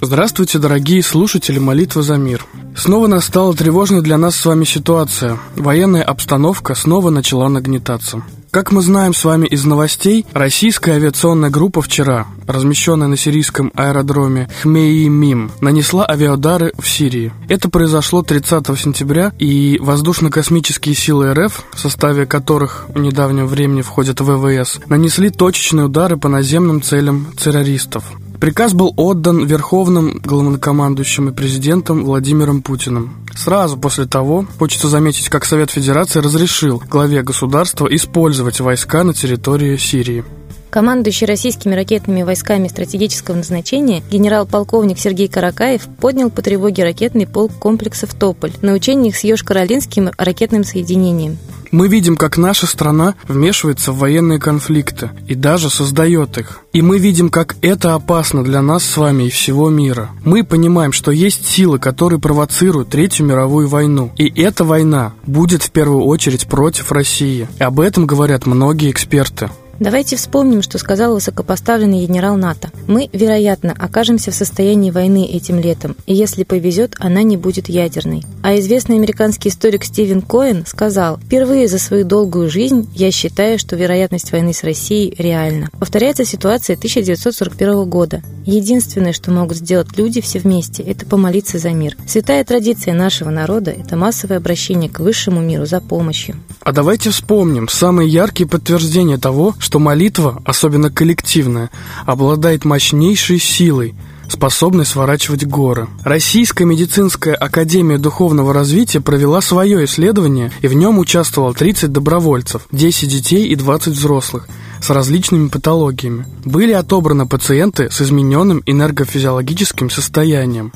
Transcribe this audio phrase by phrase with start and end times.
[0.00, 2.46] Здравствуйте, дорогие слушатели «Молитвы за мир».
[2.76, 5.38] Снова настала тревожная для нас с вами ситуация.
[5.56, 8.22] Военная обстановка снова начала нагнетаться.
[8.56, 14.48] Как мы знаем с вами из новостей, российская авиационная группа вчера, размещенная на сирийском аэродроме
[14.62, 17.34] Хмеймим, нанесла авиаудары в Сирии.
[17.50, 24.22] Это произошло 30 сентября, и воздушно-космические силы РФ, в составе которых в недавнем времени входят
[24.22, 28.04] ВВС, нанесли точечные удары по наземным целям террористов.
[28.40, 33.26] Приказ был отдан Верховным главнокомандующим и президентом Владимиром Путиным.
[33.34, 39.76] Сразу после того, хочется заметить, как Совет Федерации разрешил главе государства использовать войска на территории
[39.76, 40.24] Сирии.
[40.70, 48.14] Командующий российскими ракетными войсками стратегического назначения генерал-полковник Сергей Каракаев поднял по тревоге ракетный полк комплексов
[48.14, 51.38] «Тополь» на учениях с Йошкар-Олинским ракетным соединением.
[51.72, 56.60] Мы видим, как наша страна вмешивается в военные конфликты и даже создает их.
[56.72, 60.10] И мы видим, как это опасно для нас с вами и всего мира.
[60.24, 64.12] Мы понимаем, что есть силы, которые провоцируют Третью мировую войну.
[64.16, 67.48] И эта война будет в первую очередь против России.
[67.58, 69.50] И об этом говорят многие эксперты.
[69.78, 72.70] Давайте вспомним, что сказал высокопоставленный генерал НАТО.
[72.86, 78.22] Мы, вероятно, окажемся в состоянии войны этим летом, и если повезет, она не будет ядерной.
[78.42, 83.76] А известный американский историк Стивен Коэн сказал, «Впервые за свою долгую жизнь я считаю, что
[83.76, 85.68] вероятность войны с Россией реальна».
[85.78, 88.22] Повторяется ситуация 1941 года.
[88.46, 91.96] Единственное, что могут сделать люди все вместе, это помолиться за мир.
[92.06, 96.36] Святая традиция нашего народа– это массовое обращение к высшему миру за помощью.
[96.60, 101.70] А давайте вспомним самые яркие подтверждения того, что молитва, особенно коллективная,
[102.04, 103.96] обладает мощнейшей силой,
[104.28, 105.88] способной сворачивать горы.
[106.04, 113.08] Российская медицинская академия духовного развития провела свое исследование, и в нем участвовало 30 добровольцев, 10
[113.08, 114.46] детей и 20 взрослых
[114.80, 116.26] с различными патологиями.
[116.44, 120.72] Были отобраны пациенты с измененным энергофизиологическим состоянием.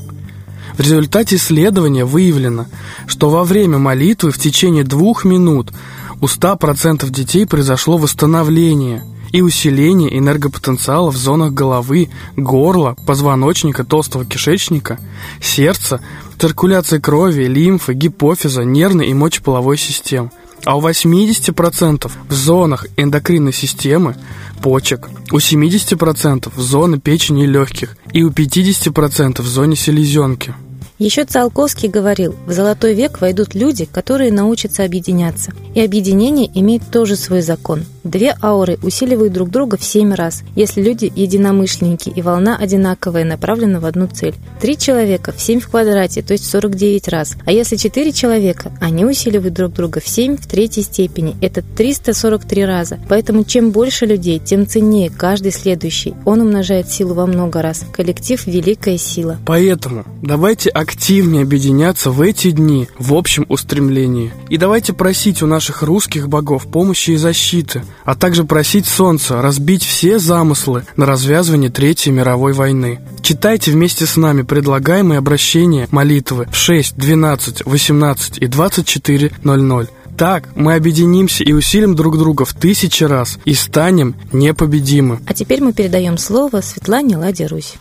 [0.76, 2.66] В результате исследования выявлено,
[3.06, 5.70] что во время молитвы в течение двух минут
[6.20, 14.98] у 100% детей произошло восстановление и усиление энергопотенциала в зонах головы, горла, позвоночника, толстого кишечника,
[15.40, 16.00] сердца,
[16.38, 20.30] циркуляции крови, лимфы, гипофиза, нервной и мочеполовой систем.
[20.64, 24.16] А у 80% в зонах эндокринной системы,
[24.62, 30.54] почек, у 70% в зоне печени и легких и у 50% в зоне селезенки.
[31.00, 35.50] Еще Циолковский говорил, в золотой век войдут люди, которые научатся объединяться.
[35.74, 37.84] И объединение имеет тоже свой закон.
[38.04, 43.80] Две ауры усиливают друг друга в семь раз, если люди единомышленники и волна одинаковая направлена
[43.80, 44.34] в одну цель.
[44.60, 47.34] Три человека в семь в квадрате, то есть 49 раз.
[47.46, 51.36] А если четыре человека, они усиливают друг друга в семь в третьей степени.
[51.40, 52.98] Это 343 раза.
[53.08, 56.14] Поэтому чем больше людей, тем ценнее каждый следующий.
[56.26, 57.84] Он умножает силу во много раз.
[57.92, 59.38] Коллектив– великая сила.
[59.46, 64.32] Поэтому давайте активнее объединяться в эти дни в общем устремлении.
[64.48, 69.84] И давайте просить у наших русских богов помощи и защиты, а также просить Солнца разбить
[69.84, 72.98] все замыслы на развязывание Третьей мировой войны.
[73.22, 79.88] Читайте вместе с нами предлагаемые обращения молитвы в 6, 12, 18 и 24.00.
[80.18, 85.20] Так мы объединимся и усилим друг друга в тысячи раз и станем непобедимы.
[85.26, 87.76] А теперь мы передаем слово Светлане Ладе Русь.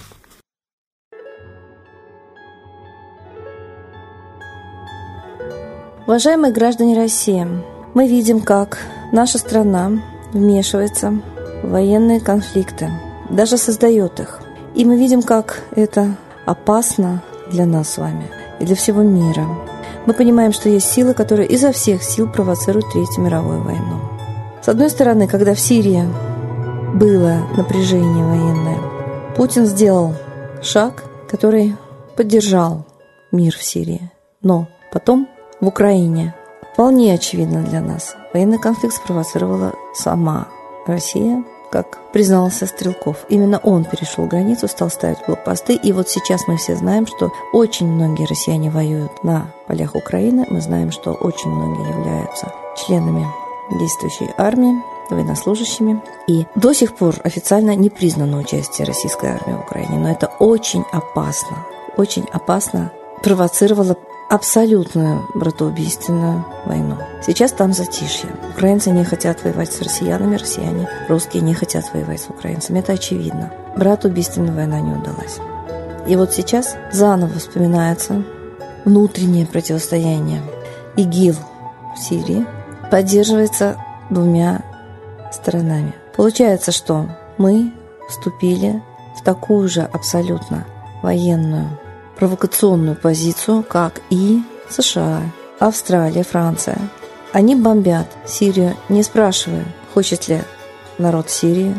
[6.10, 7.46] Уважаемые граждане России,
[7.94, 8.80] мы видим, как
[9.12, 10.02] наша страна
[10.34, 11.22] вмешивается
[11.62, 12.90] в военные конфликты,
[13.30, 14.40] даже создает их.
[14.74, 16.16] И мы видим, как это
[16.48, 17.22] опасно
[17.52, 18.26] для нас с вами
[18.60, 19.46] и для всего мира.
[20.08, 24.00] Мы понимаем, что есть силы, которые изо всех сил провоцируют Третью мировую войну.
[24.64, 26.04] С одной стороны, когда в Сирии
[26.96, 28.80] было напряжение военное,
[29.38, 30.16] Путин сделал
[30.64, 31.76] шаг, который
[32.16, 32.88] поддержал
[33.32, 34.12] мир в Сирии.
[34.42, 35.28] Но потом
[35.62, 36.34] в Украине
[36.74, 38.16] вполне очевидно для нас.
[38.34, 40.48] Военный конфликт спровоцировала сама
[40.86, 43.26] Россия, как признался Стрелков.
[43.30, 45.76] Именно он перешел границу, стал ставить блокпосты.
[45.76, 50.48] И вот сейчас мы все знаем, что очень многие россияне воюют на полях Украины.
[50.50, 53.28] Мы знаем, что очень многие являются членами
[53.78, 56.02] действующей армии, военнослужащими.
[56.28, 60.00] И до сих пор официально не признано участие российской армии в Украине.
[60.00, 61.66] Но это очень опасно.
[61.98, 62.92] Очень опасно
[63.24, 63.98] провоцировало
[64.30, 66.98] абсолютную братоубийственную войну.
[67.26, 68.30] Сейчас там затишье.
[68.56, 72.80] Украинцы не хотят воевать с россиянами, россияне, русские не хотят воевать с украинцами.
[72.80, 73.52] Это очевидно.
[73.76, 75.40] Братоубийственная война не удалась.
[76.08, 78.24] И вот сейчас заново вспоминается
[78.86, 80.42] внутреннее противостояние.
[80.96, 81.36] ИГИЛ
[81.96, 82.46] в Сирии
[82.92, 83.78] поддерживается
[84.10, 84.62] двумя
[85.32, 85.96] сторонами.
[86.16, 87.08] Получается, что
[87.38, 87.74] мы
[88.10, 88.82] вступили
[89.18, 90.66] в такую же абсолютно
[91.02, 91.80] военную
[92.20, 95.22] провокационную позицию, как и США,
[95.58, 96.78] Австралия, Франция.
[97.32, 100.42] Они бомбят Сирию, не спрашивая, хочет ли
[100.98, 101.76] народ Сирии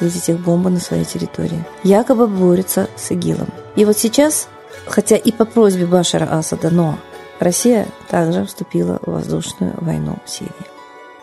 [0.00, 1.64] видеть их бомбы на своей территории.
[1.82, 3.48] Якобы борется с ИГИЛом.
[3.76, 4.48] И вот сейчас,
[4.86, 6.96] хотя и по просьбе Башара Асада, но
[7.40, 10.52] Россия также вступила в воздушную войну в Сирии.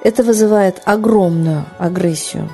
[0.04, 2.50] Это вызывает огромную агрессию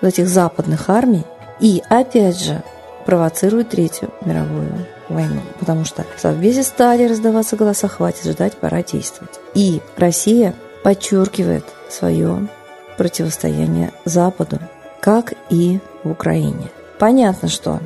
[0.00, 1.24] вот этих западных армий
[1.58, 2.62] и, опять же,
[3.06, 5.40] провоцирует Третью мировую войну.
[5.58, 9.40] Потому что в Совбезе стали раздаваться голоса «хватит ждать, пора действовать».
[9.54, 12.48] И Россия подчеркивает свое
[12.96, 14.58] противостояние Западу,
[15.00, 16.70] как и в Украине.
[16.98, 17.80] Понятно, что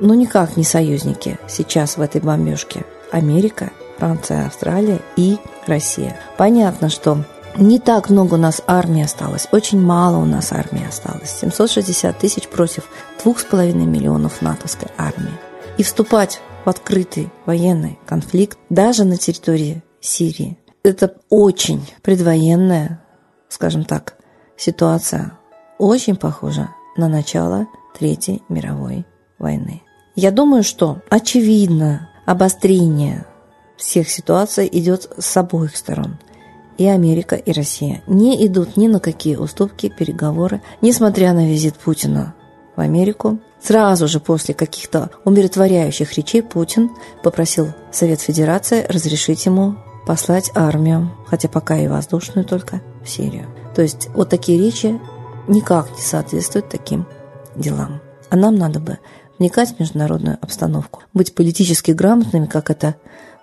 [0.00, 2.84] ну никак не союзники сейчас в этой бомбежке.
[3.10, 6.16] Америка, Франция, Австралия и Россия.
[6.36, 7.24] Понятно, что
[7.56, 11.30] не так много у нас армии осталось, очень мало у нас армии осталось.
[11.40, 12.84] 760 тысяч против
[13.24, 15.38] 2,5 миллионов натовской армии.
[15.78, 23.02] И вступать в открытый военный конфликт даже на территории Сирии– это очень предвоенная,
[23.48, 24.16] скажем так,
[24.56, 25.38] ситуация,
[25.78, 27.66] очень похожа на начало
[27.98, 29.06] Третьей мировой
[29.38, 29.82] войны.
[30.14, 33.26] Я думаю, что очевидно обострение
[33.76, 36.18] всех ситуаций идет с обоих сторон.
[36.76, 42.34] И Америка, и Россия не идут ни на какие уступки, переговоры, несмотря на визит Путина
[42.76, 43.38] в Америку.
[43.60, 46.90] Сразу же после каких-то умиротворяющих речей Путин
[47.22, 49.76] попросил Совет Федерации разрешить ему
[50.06, 53.46] послать армию, хотя пока и воздушную только, в Сирию.
[53.74, 55.00] То есть вот такие речи
[55.48, 57.06] никак не соответствуют таким
[57.56, 58.00] делам.
[58.30, 58.98] А нам надо бы
[59.38, 62.96] вникать в международную обстановку, быть политически грамотными, как это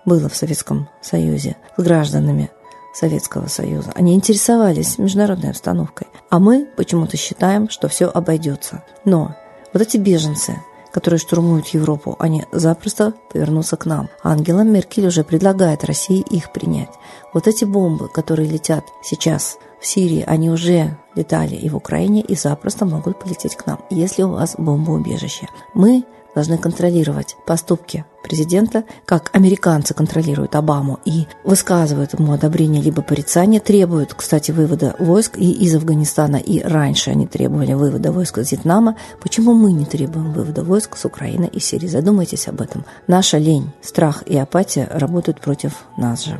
[0.04, 2.50] было в Советском Союзе, с гражданами
[2.92, 3.92] Советского Союза.
[3.94, 6.08] Они интересовались международной обстановкой.
[6.30, 8.84] А мы почему-то считаем, что все обойдется.
[9.04, 9.34] Но
[9.72, 10.62] вот эти беженцы,
[10.92, 14.08] которые штурмуют Европу, они запросто повернутся к нам.
[14.22, 16.90] Ангела Меркель уже предлагает России их принять.
[17.32, 22.36] Вот эти бомбы, которые летят сейчас в Сирии, они уже летали и в Украине, и
[22.36, 25.48] запросто могут полететь к нам, если у вас бомбоубежище.
[25.74, 26.04] Мы
[26.34, 34.14] должны контролировать поступки президента, как американцы контролируют Обаму и высказывают ему одобрение либо порицание, требуют,
[34.14, 38.96] кстати, вывода войск и из Афганистана, и раньше они требовали вывода войск из Вьетнама.
[39.20, 41.88] Почему мы не требуем вывода войск с Украины и Сирии?
[41.88, 42.84] Задумайтесь об этом.
[43.06, 46.38] Наша лень, страх и апатия работают против нас же.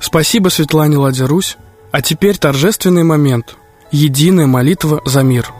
[0.00, 1.56] Спасибо Светлане Ладе Русь.
[1.92, 3.56] А теперь торжественный момент.
[3.90, 5.52] Единая молитва за мир–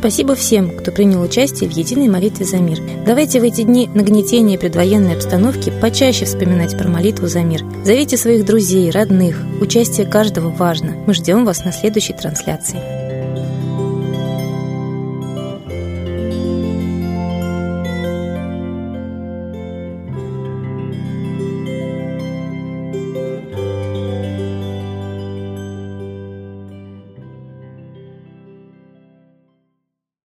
[0.00, 2.80] Спасибо всем, кто принял участие в единой молитве за мир.
[3.04, 7.62] Давайте в эти дни нагнетения предвоенной обстановки почаще вспоминать про молитву за мир.
[7.84, 9.36] Зовите своих друзей, родных.
[9.60, 10.96] Участие каждого важно.
[11.06, 12.99] Мы ждем вас на следующей трансляции.